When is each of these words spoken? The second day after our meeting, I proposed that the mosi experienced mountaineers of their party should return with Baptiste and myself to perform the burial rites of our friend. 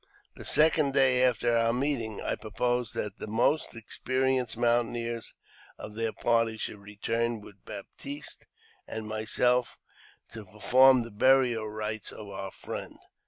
The 0.35 0.45
second 0.45 0.95
day 0.95 1.23
after 1.23 1.55
our 1.55 1.71
meeting, 1.73 2.21
I 2.21 2.33
proposed 2.33 2.95
that 2.95 3.19
the 3.19 3.27
mosi 3.27 3.75
experienced 3.75 4.57
mountaineers 4.57 5.35
of 5.77 5.93
their 5.93 6.11
party 6.11 6.57
should 6.57 6.79
return 6.79 7.39
with 7.39 7.63
Baptiste 7.65 8.47
and 8.87 9.05
myself 9.07 9.77
to 10.29 10.43
perform 10.45 11.03
the 11.03 11.11
burial 11.11 11.69
rites 11.69 12.11
of 12.11 12.27
our 12.29 12.49
friend. 12.49 12.97